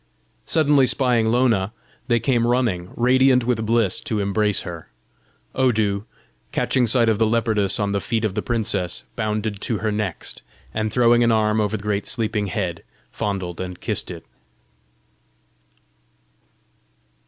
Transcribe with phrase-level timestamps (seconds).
[0.47, 1.73] Suddenly spying Lona,
[2.07, 4.89] they came running, radiant with bliss, to embrace her.
[5.53, 6.05] Odu,
[6.51, 10.41] catching sight of the leopardess on the feet of the princess, bounded to her next,
[10.73, 14.25] and throwing an arm over the great sleeping head, fondled and kissed it.